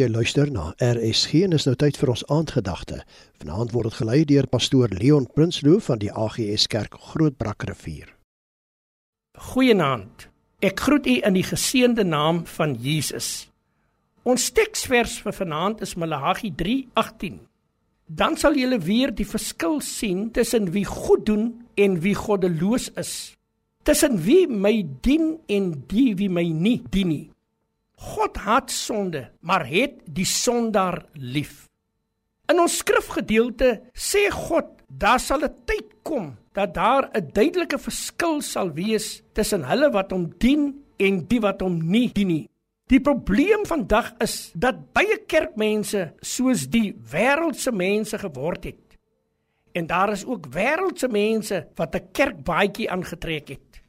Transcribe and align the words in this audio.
Jy 0.00 0.06
luister 0.08 0.48
na 0.48 0.70
RSG 0.80 1.42
en 1.44 1.52
is 1.52 1.66
nou 1.68 1.74
tyd 1.76 1.98
vir 2.00 2.08
ons 2.14 2.22
aandgedagte. 2.32 3.02
Vanaand 3.42 3.74
word 3.74 3.90
dit 3.90 3.96
gelei 3.98 4.20
deur 4.24 4.46
pastoor 4.48 4.88
Leon 4.96 5.26
Prinsloo 5.28 5.76
van 5.84 5.98
die 6.00 6.08
AGS 6.08 6.64
Kerk 6.72 6.94
Grootbrakrivier. 7.10 8.06
Goeienaand. 9.50 10.30
Ek 10.64 10.80
groet 10.86 11.04
u 11.04 11.16
in 11.28 11.36
die 11.36 11.44
geseënde 11.44 12.06
naam 12.08 12.46
van 12.48 12.72
Jesus. 12.80 13.50
Ons 14.24 14.46
teksvers 14.56 15.18
vir 15.20 15.36
vanaand 15.36 15.84
is 15.84 15.92
Maleagi 16.00 16.54
3:18. 16.56 17.36
Dan 18.06 18.38
sal 18.40 18.56
julle 18.56 18.78
weer 18.80 19.12
die 19.12 19.28
verskil 19.28 19.82
sien 19.84 20.30
tussen 20.32 20.72
wie 20.72 20.86
goed 20.88 21.26
doen 21.26 21.44
en 21.76 22.00
wie 22.00 22.14
goddeloos 22.14 22.88
is. 22.96 23.36
Tussen 23.84 24.16
wie 24.24 24.46
my 24.48 24.80
dien 25.04 25.36
en 25.46 25.84
die 25.92 26.14
wie 26.16 26.30
my 26.30 26.46
nie 26.48 26.80
dien 26.88 27.08
nie. 27.08 27.30
God 28.00 28.36
haat 28.40 28.70
sonde, 28.72 29.28
maar 29.44 29.66
het 29.68 30.00
die 30.08 30.24
sondaar 30.24 31.04
lief. 31.12 31.66
In 32.48 32.62
ons 32.62 32.78
skrifgedeelte 32.80 33.74
sê 33.92 34.30
God, 34.32 34.72
daar 34.88 35.20
sal 35.20 35.44
'n 35.44 35.54
tyd 35.66 35.90
kom 36.02 36.36
dat 36.52 36.74
daar 36.74 37.10
'n 37.12 37.30
duidelike 37.32 37.78
verskil 37.78 38.40
sal 38.40 38.72
wees 38.72 39.22
tussen 39.32 39.64
hulle 39.64 39.90
wat 39.90 40.10
hom 40.10 40.32
dien 40.38 40.82
en 40.98 41.26
die 41.26 41.40
wat 41.40 41.60
hom 41.60 41.78
nie 41.78 42.10
dien 42.12 42.26
nie. 42.26 42.48
Die 42.86 43.00
probleem 43.00 43.66
vandag 43.66 44.14
is 44.18 44.50
dat 44.54 44.92
baie 44.92 45.18
kerkmense 45.26 46.12
soos 46.20 46.66
die 46.66 46.94
wêreldse 47.12 47.72
mense 47.72 48.18
geword 48.18 48.64
het. 48.64 48.98
En 49.72 49.86
daar 49.86 50.12
is 50.12 50.24
ook 50.24 50.46
wêreldse 50.46 51.08
mense 51.08 51.68
wat 51.76 51.94
'n 51.94 52.08
kerkbaadjie 52.12 52.90
aangetrek 52.90 53.48
het. 53.48 53.79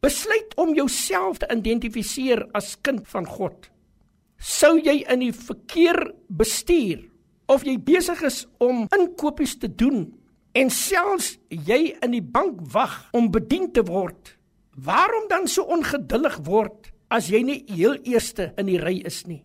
Besluit 0.00 0.54
om 0.56 0.72
jouself 0.74 1.42
te 1.42 1.48
identifiseer 1.52 2.46
as 2.56 2.72
kind 2.80 3.04
van 3.12 3.26
God. 3.28 3.68
Sou 4.40 4.78
jy 4.80 5.02
in 5.12 5.20
die 5.26 5.34
verkeer 5.36 5.98
bestuur 6.32 7.02
of 7.52 7.66
jy 7.68 7.76
besig 7.76 8.22
is 8.24 8.46
om 8.64 8.86
inkopies 8.96 9.58
te 9.60 9.68
doen 9.68 10.06
en 10.56 10.72
selfs 10.72 11.34
jy 11.52 11.92
in 12.00 12.16
die 12.16 12.24
bank 12.24 12.62
wag 12.72 12.96
om 13.12 13.28
bedien 13.34 13.68
te 13.74 13.84
word, 13.84 14.38
waarom 14.72 15.28
dan 15.28 15.44
so 15.50 15.68
ongeduldig 15.68 16.40
word 16.48 16.88
as 17.12 17.28
jy 17.28 17.42
nie 17.44 17.60
heel 17.68 17.98
eerste 18.08 18.54
in 18.56 18.70
die 18.70 18.80
ry 18.80 18.96
is 19.04 19.26
nie? 19.28 19.42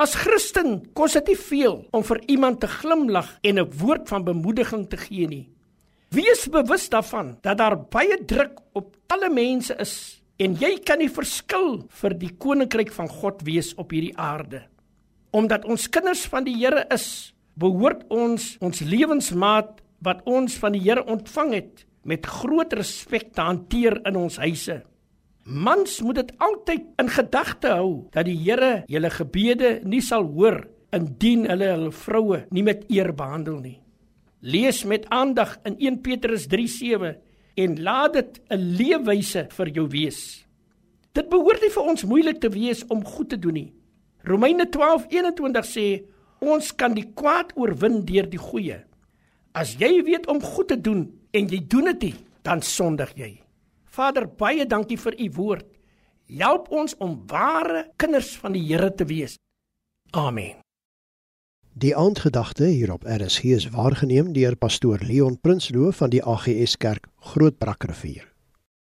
As 0.00 0.14
Christen 0.16 0.78
kos 0.96 1.18
dit 1.18 1.32
nie 1.32 1.40
veel 1.40 1.80
om 1.92 2.04
vir 2.06 2.22
iemand 2.30 2.62
te 2.62 2.70
glimlag 2.70 3.38
en 3.42 3.58
'n 3.58 3.70
woord 3.82 4.08
van 4.08 4.24
bemoediging 4.24 4.88
te 4.88 4.96
gee 4.96 5.26
nie. 5.26 5.50
Wees 6.10 6.48
bewus 6.50 6.88
daarvan 6.90 7.36
dat 7.38 7.60
daar 7.60 7.76
baie 7.86 8.16
druk 8.26 8.56
op 8.74 8.96
talle 9.06 9.28
mense 9.30 9.76
is 9.78 9.92
en 10.42 10.56
jy 10.58 10.72
kan 10.82 10.98
die 10.98 11.10
verskil 11.12 11.84
vir 12.00 12.14
die 12.18 12.32
koninkryk 12.34 12.88
van 12.90 13.06
God 13.06 13.44
wees 13.46 13.68
op 13.78 13.92
hierdie 13.94 14.16
aarde. 14.18 14.64
Omdat 15.30 15.68
ons 15.70 15.84
kinders 15.86 16.24
van 16.32 16.48
die 16.48 16.56
Here 16.58 16.82
is, 16.90 17.30
behoort 17.54 18.02
ons 18.10 18.56
ons 18.58 18.82
lewensmaat 18.82 19.78
wat 20.02 20.24
ons 20.26 20.56
van 20.58 20.74
die 20.74 20.80
Here 20.82 21.04
ontvang 21.06 21.52
het 21.54 21.84
met 22.02 22.26
groot 22.26 22.74
respek 22.74 23.28
te 23.36 23.44
hanteer 23.46 24.00
in 24.10 24.18
ons 24.18 24.40
huise. 24.42 24.80
Mans 25.46 26.00
moet 26.02 26.24
dit 26.24 26.32
altyd 26.42 26.88
in 27.04 27.12
gedagte 27.20 27.70
hou 27.76 27.92
dat 28.10 28.26
die 28.26 28.34
Here 28.40 28.80
julle 28.90 29.12
gebede 29.14 29.76
nie 29.86 30.02
sal 30.02 30.26
hoor 30.26 30.64
indien 30.90 31.46
hulle 31.46 31.70
hulle 31.76 31.94
vroue 31.94 32.42
nie 32.50 32.66
met 32.66 32.82
eer 32.90 33.12
behandel 33.14 33.62
nie. 33.62 33.76
Lees 34.40 34.84
met 34.84 35.08
aandag 35.08 35.58
in 35.62 35.76
1 35.78 36.00
Petrus 36.00 36.46
3:7 36.46 37.16
en 37.54 37.82
laat 37.82 38.12
dit 38.12 38.40
'n 38.48 38.76
leefwyse 38.76 39.46
vir 39.48 39.68
jou 39.68 39.88
wees. 39.88 40.46
Dit 41.12 41.28
behoort 41.28 41.60
nie 41.60 41.70
vir 41.70 41.82
ons 41.82 42.04
moeilik 42.04 42.40
te 42.40 42.48
wees 42.48 42.86
om 42.86 43.04
goed 43.04 43.28
te 43.28 43.38
doen 43.38 43.52
nie. 43.52 43.72
Romeine 44.22 44.66
12:21 44.68 45.66
sê 45.66 46.04
ons 46.40 46.74
kan 46.74 46.94
die 46.94 47.12
kwaad 47.14 47.52
oorwin 47.56 48.04
deur 48.04 48.30
die 48.30 48.38
goeie. 48.38 48.84
As 49.52 49.74
jy 49.74 50.02
weet 50.04 50.26
om 50.26 50.40
goed 50.40 50.68
te 50.68 50.80
doen 50.80 51.20
en 51.30 51.48
jy 51.48 51.60
doen 51.66 51.84
dit 51.84 52.02
nie, 52.02 52.14
dan 52.42 52.62
sondig 52.62 53.12
jy. 53.16 53.42
Vader, 53.84 54.28
baie 54.28 54.66
dankie 54.66 54.98
vir 54.98 55.20
u 55.20 55.30
woord. 55.34 55.66
Help 56.30 56.70
ons 56.70 56.94
om 56.98 57.26
ware 57.26 57.90
kinders 57.96 58.36
van 58.36 58.52
die 58.52 58.62
Here 58.62 58.94
te 58.94 59.04
wees. 59.04 59.36
Amen. 60.14 60.62
Die 61.72 61.96
aandgedagte 61.96 62.64
hier 62.64 62.92
op 62.92 63.04
RSG 63.06 63.44
is 63.44 63.68
waargeneem 63.70 64.32
deur 64.32 64.56
pastoor 64.56 64.98
Leon 65.06 65.38
Prinsloo 65.40 65.90
van 65.90 66.10
die 66.10 66.24
AGS 66.24 66.76
Kerk 66.76 67.06
Grootbrakrivier. 67.20 68.29